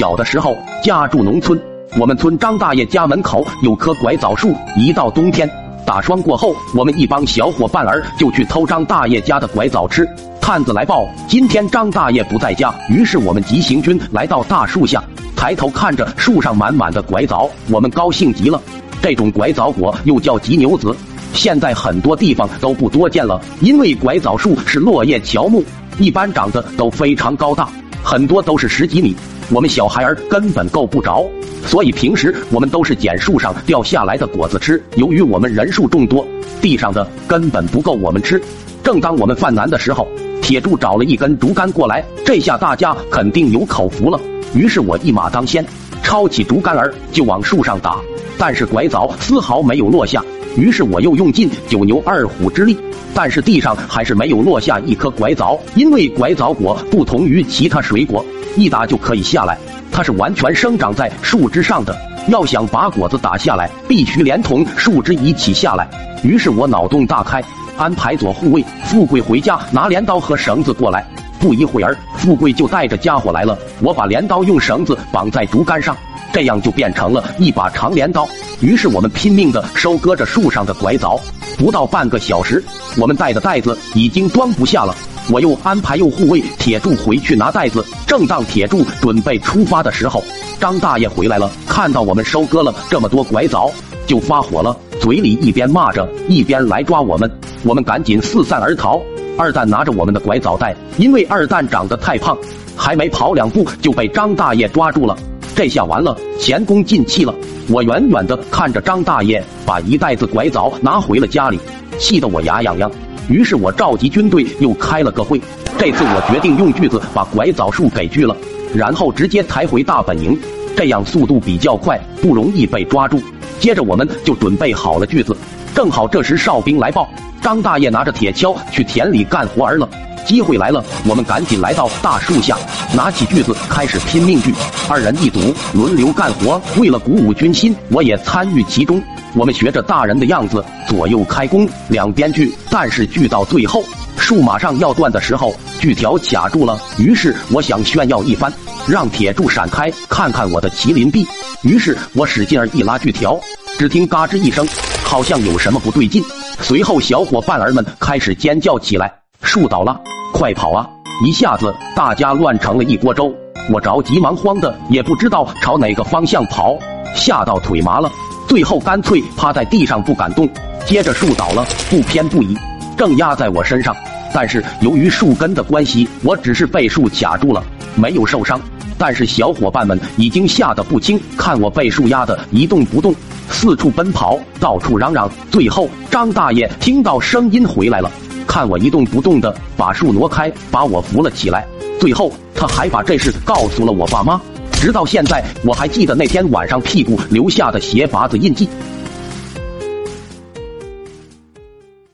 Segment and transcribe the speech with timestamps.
[0.00, 1.60] 小的时候家住农村，
[1.98, 5.46] 我们村张大爷家门口有棵拐枣树，一到冬天
[5.86, 10.08] 打霜过后，我们一帮小伙伴儿就去偷张大爷家的拐枣吃。
[10.40, 15.04] 探子来报，今天张大爷不在家，于是我们急行军来到大树下，
[15.36, 18.58] 抬头看着树上满满的拐枣，我们高兴极了。
[19.02, 20.96] 这种拐枣果又叫吉牛子，
[21.34, 25.62] 现在很多地方都不多见了，因为拐枣树是落叶乔木，
[25.98, 27.68] 一般长得都非常高大。
[28.02, 29.14] 很多都是十几米，
[29.52, 31.28] 我们小孩儿根本够不着，
[31.66, 34.80] 所以平时我们都是捡树上掉下来的果子吃。
[34.94, 36.24] 由于我们人数众多，
[36.62, 38.40] 地上的根本不够我们吃。
[38.84, 40.06] 正当我们犯难的时候，
[40.40, 44.20] 铁柱找了一根竹竿过来，这下大家肯定有口福了。
[44.54, 45.66] 于是我一马当先，
[46.00, 47.98] 抄起竹竿儿就往树上打，
[48.38, 50.24] 但是拐枣丝毫没有落下。
[50.56, 52.76] 于是我又用尽九牛二虎之力。
[53.12, 58.24] 但是地上还是没有落下一颗拐枣，因为拐枣果不同于其他水果，
[58.56, 59.58] 一打就可以下来，
[59.90, 61.96] 它是完全生长在树枝上的。
[62.28, 65.88] 要想把果子打下来，必须连同树枝一起下来。
[66.22, 67.42] 于是我脑洞大开，
[67.76, 71.04] 安排左护卫富贵回家拿镰刀和绳子过来。
[71.40, 73.58] 不一会儿，富贵就带着家伙来了。
[73.80, 75.96] 我把镰刀用绳子绑在竹竿上，
[76.32, 78.28] 这样就变成了一把长镰刀。
[78.60, 81.18] 于是我们拼命的收割着树上的拐枣。
[81.58, 82.62] 不到半个小时，
[82.96, 84.94] 我们带的袋子已经装不下了。
[85.30, 87.84] 我又安排又护卫铁柱回去拿袋子。
[88.06, 90.22] 正当铁柱准备出发的时候，
[90.58, 93.70] 张大爷回来了，看到我们收割了这么多拐枣，
[94.06, 97.30] 就发火了，嘴里一边骂着，一边来抓我们。
[97.62, 99.00] 我们赶紧四散而逃。
[99.38, 102.36] 二蛋拿着我们的拐枣袋，因为二蛋长得太胖，
[102.76, 105.16] 还没跑两步就被张大爷抓住了。
[105.54, 107.34] 这下完了，前功尽弃了。
[107.68, 111.58] 我远远的看着张大爷把一袋子拐枣拿回了家里，
[111.98, 112.90] 气得我牙痒痒。
[113.28, 115.40] 于是我召集军队又开了个会，
[115.78, 118.36] 这次我决定用锯子把拐枣树给锯了，
[118.74, 120.36] 然后直接抬回大本营，
[120.76, 123.22] 这样速度比较快，不容易被抓住。
[123.60, 125.36] 接着我们就准备好了锯子，
[125.74, 127.08] 正好这时哨兵来报，
[127.40, 129.88] 张大爷拿着铁锹去田里干活儿了。
[130.26, 132.56] 机会来了，我们赶紧来到大树下，
[132.94, 134.54] 拿起锯子开始拼命锯。
[134.88, 136.60] 二人一组，轮流干活。
[136.76, 139.02] 为了鼓舞军心，我也参与其中。
[139.34, 142.52] 我们学着大人的样子，左右开弓，两边锯。
[142.68, 143.84] 但是锯到最后，
[144.16, 146.78] 树马上要断的时候，锯条卡住了。
[146.98, 148.52] 于是我想炫耀一番，
[148.86, 151.26] 让铁柱闪开，看看我的麒麟臂。
[151.62, 153.38] 于是我使劲儿一拉锯条，
[153.78, 154.66] 只听嘎吱一声，
[155.04, 156.22] 好像有什么不对劲。
[156.60, 160.00] 随后小伙伴儿们开始尖叫起来，树倒了。
[160.32, 160.88] 快跑啊！
[161.26, 163.34] 一下子大家乱成了一锅粥，
[163.68, 166.78] 我着急忙慌的也不知道朝哪个方向跑，
[167.14, 168.10] 吓到腿麻了。
[168.48, 170.48] 最后干脆趴在地上不敢动。
[170.86, 172.56] 接着树倒了，不偏不倚，
[172.96, 173.94] 正压在我身上。
[174.32, 177.62] 但是由于树根的关系，我只是被树卡住了，
[177.96, 178.58] 没有受伤。
[178.96, 183.14] 但是小伙伴们已经吓得不轻，看我被树压得一动不动，
[183.48, 185.30] 四处奔跑，到处嚷嚷。
[185.50, 188.10] 最后张大爷听到声音回来了。
[188.46, 191.66] 看我一动不动的把树挪开，把我扶了起来。
[191.98, 194.40] 最后他还把这事告诉了我爸妈。
[194.72, 198.68] 直到现在，我还记得那天晚上屁股留下的鞋拔子印记。